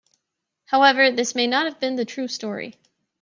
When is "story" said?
2.27-2.73